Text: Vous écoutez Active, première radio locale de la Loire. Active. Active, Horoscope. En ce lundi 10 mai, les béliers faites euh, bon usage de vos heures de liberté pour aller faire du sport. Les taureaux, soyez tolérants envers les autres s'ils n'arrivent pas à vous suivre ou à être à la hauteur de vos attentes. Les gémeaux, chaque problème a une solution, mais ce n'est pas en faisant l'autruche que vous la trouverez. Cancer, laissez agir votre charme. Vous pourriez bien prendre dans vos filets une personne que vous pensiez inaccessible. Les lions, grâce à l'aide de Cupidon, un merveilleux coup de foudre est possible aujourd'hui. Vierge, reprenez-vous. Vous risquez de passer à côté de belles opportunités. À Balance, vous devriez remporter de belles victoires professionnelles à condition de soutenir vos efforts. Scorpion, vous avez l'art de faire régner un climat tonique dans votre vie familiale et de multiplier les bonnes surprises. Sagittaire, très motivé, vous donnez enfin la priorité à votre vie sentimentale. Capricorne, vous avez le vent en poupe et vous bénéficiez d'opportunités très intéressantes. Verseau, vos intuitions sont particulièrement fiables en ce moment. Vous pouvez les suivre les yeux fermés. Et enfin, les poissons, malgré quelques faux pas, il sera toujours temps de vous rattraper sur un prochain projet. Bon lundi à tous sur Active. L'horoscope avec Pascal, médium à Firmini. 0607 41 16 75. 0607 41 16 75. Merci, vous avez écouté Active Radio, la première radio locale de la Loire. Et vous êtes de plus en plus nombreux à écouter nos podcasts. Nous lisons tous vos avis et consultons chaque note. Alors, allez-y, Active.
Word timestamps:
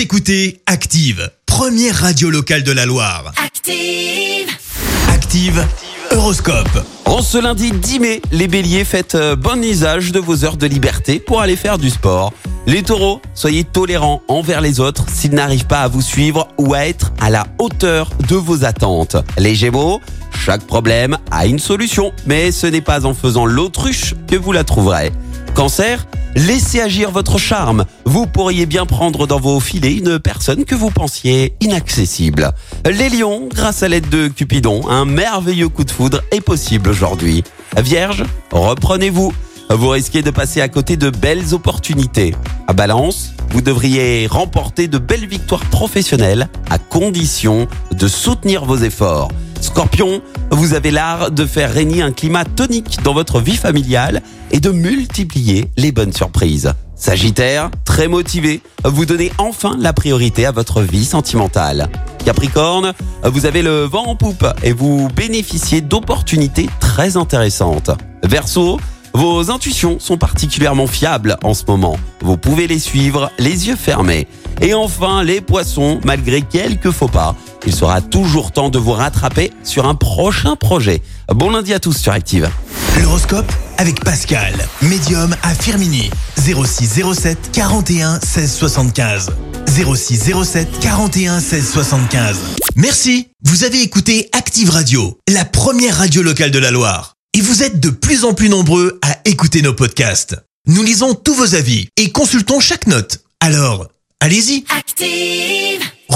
Vous 0.00 0.04
écoutez 0.04 0.62
Active, 0.64 1.30
première 1.44 1.94
radio 1.94 2.30
locale 2.30 2.62
de 2.62 2.72
la 2.72 2.86
Loire. 2.86 3.34
Active. 3.36 4.48
Active, 5.12 5.62
Horoscope. 6.10 6.86
En 7.04 7.20
ce 7.20 7.36
lundi 7.36 7.70
10 7.70 8.00
mai, 8.00 8.22
les 8.32 8.48
béliers 8.48 8.84
faites 8.84 9.14
euh, 9.14 9.36
bon 9.36 9.62
usage 9.62 10.10
de 10.10 10.18
vos 10.18 10.46
heures 10.46 10.56
de 10.56 10.66
liberté 10.66 11.20
pour 11.20 11.42
aller 11.42 11.54
faire 11.54 11.76
du 11.76 11.90
sport. 11.90 12.32
Les 12.66 12.82
taureaux, 12.82 13.20
soyez 13.34 13.62
tolérants 13.62 14.22
envers 14.28 14.62
les 14.62 14.80
autres 14.80 15.04
s'ils 15.12 15.34
n'arrivent 15.34 15.66
pas 15.66 15.82
à 15.82 15.88
vous 15.88 16.00
suivre 16.00 16.48
ou 16.56 16.72
à 16.72 16.86
être 16.86 17.12
à 17.20 17.28
la 17.28 17.46
hauteur 17.58 18.08
de 18.26 18.36
vos 18.36 18.64
attentes. 18.64 19.16
Les 19.36 19.54
gémeaux, 19.54 20.00
chaque 20.32 20.66
problème 20.66 21.18
a 21.30 21.44
une 21.44 21.58
solution, 21.58 22.10
mais 22.24 22.52
ce 22.52 22.66
n'est 22.66 22.80
pas 22.80 23.04
en 23.04 23.12
faisant 23.12 23.44
l'autruche 23.44 24.14
que 24.26 24.36
vous 24.36 24.52
la 24.52 24.64
trouverez. 24.64 25.12
Cancer, 25.54 26.06
laissez 26.34 26.80
agir 26.80 27.10
votre 27.10 27.38
charme. 27.38 27.84
Vous 28.04 28.26
pourriez 28.26 28.66
bien 28.66 28.86
prendre 28.86 29.26
dans 29.26 29.40
vos 29.40 29.60
filets 29.60 29.94
une 29.94 30.18
personne 30.18 30.64
que 30.64 30.74
vous 30.74 30.90
pensiez 30.90 31.54
inaccessible. 31.60 32.52
Les 32.84 33.08
lions, 33.08 33.48
grâce 33.52 33.82
à 33.82 33.88
l'aide 33.88 34.08
de 34.08 34.28
Cupidon, 34.28 34.88
un 34.88 35.04
merveilleux 35.04 35.68
coup 35.68 35.84
de 35.84 35.90
foudre 35.90 36.22
est 36.32 36.40
possible 36.40 36.90
aujourd'hui. 36.90 37.44
Vierge, 37.76 38.24
reprenez-vous. 38.52 39.32
Vous 39.70 39.88
risquez 39.88 40.22
de 40.22 40.30
passer 40.30 40.60
à 40.60 40.68
côté 40.68 40.96
de 40.96 41.10
belles 41.10 41.54
opportunités. 41.54 42.34
À 42.66 42.72
Balance, 42.72 43.34
vous 43.50 43.60
devriez 43.60 44.26
remporter 44.26 44.88
de 44.88 44.98
belles 44.98 45.28
victoires 45.28 45.64
professionnelles 45.66 46.48
à 46.70 46.78
condition 46.78 47.68
de 47.92 48.08
soutenir 48.08 48.64
vos 48.64 48.78
efforts. 48.78 49.28
Scorpion, 49.60 50.22
vous 50.50 50.74
avez 50.74 50.90
l'art 50.90 51.30
de 51.30 51.44
faire 51.44 51.72
régner 51.72 52.02
un 52.02 52.12
climat 52.12 52.44
tonique 52.44 53.02
dans 53.02 53.14
votre 53.14 53.40
vie 53.40 53.56
familiale 53.56 54.22
et 54.50 54.60
de 54.60 54.70
multiplier 54.70 55.70
les 55.76 55.92
bonnes 55.92 56.12
surprises. 56.12 56.72
Sagittaire, 56.96 57.70
très 57.84 58.08
motivé, 58.08 58.60
vous 58.84 59.06
donnez 59.06 59.32
enfin 59.38 59.76
la 59.78 59.92
priorité 59.92 60.44
à 60.44 60.52
votre 60.52 60.82
vie 60.82 61.04
sentimentale. 61.04 61.88
Capricorne, 62.24 62.92
vous 63.24 63.46
avez 63.46 63.62
le 63.62 63.84
vent 63.84 64.04
en 64.04 64.16
poupe 64.16 64.46
et 64.62 64.72
vous 64.72 65.08
bénéficiez 65.16 65.80
d'opportunités 65.80 66.68
très 66.80 67.16
intéressantes. 67.16 67.90
Verseau, 68.22 68.78
vos 69.12 69.50
intuitions 69.50 69.98
sont 69.98 70.18
particulièrement 70.18 70.86
fiables 70.86 71.36
en 71.42 71.54
ce 71.54 71.64
moment. 71.66 71.96
Vous 72.20 72.36
pouvez 72.36 72.66
les 72.66 72.78
suivre 72.78 73.30
les 73.38 73.68
yeux 73.68 73.76
fermés. 73.76 74.28
Et 74.60 74.74
enfin, 74.74 75.24
les 75.24 75.40
poissons, 75.40 76.00
malgré 76.04 76.42
quelques 76.42 76.90
faux 76.90 77.08
pas, 77.08 77.34
il 77.66 77.74
sera 77.74 78.00
toujours 78.00 78.52
temps 78.52 78.70
de 78.70 78.78
vous 78.78 78.92
rattraper 78.92 79.50
sur 79.62 79.86
un 79.86 79.94
prochain 79.94 80.56
projet. 80.56 81.02
Bon 81.28 81.50
lundi 81.50 81.72
à 81.72 81.80
tous 81.80 81.96
sur 81.96 82.12
Active. 82.12 82.48
L'horoscope 83.02 83.50
avec 83.78 84.04
Pascal, 84.04 84.54
médium 84.82 85.34
à 85.42 85.54
Firmini. 85.54 86.10
0607 86.38 87.50
41 87.52 88.20
16 88.20 88.52
75. 88.52 89.30
0607 89.68 90.80
41 90.80 91.40
16 91.40 91.70
75. 91.72 92.36
Merci, 92.76 93.28
vous 93.44 93.64
avez 93.64 93.82
écouté 93.82 94.28
Active 94.32 94.70
Radio, 94.70 95.18
la 95.28 95.44
première 95.44 95.96
radio 95.98 96.22
locale 96.22 96.50
de 96.50 96.58
la 96.58 96.70
Loire. 96.70 97.14
Et 97.34 97.40
vous 97.40 97.62
êtes 97.62 97.78
de 97.78 97.90
plus 97.90 98.24
en 98.24 98.34
plus 98.34 98.48
nombreux 98.48 98.98
à 99.02 99.18
écouter 99.24 99.62
nos 99.62 99.72
podcasts. 99.74 100.36
Nous 100.66 100.82
lisons 100.82 101.14
tous 101.14 101.34
vos 101.34 101.54
avis 101.54 101.88
et 101.96 102.10
consultons 102.10 102.60
chaque 102.60 102.86
note. 102.86 103.20
Alors, 103.40 103.86
allez-y, 104.20 104.64
Active. 104.76 105.80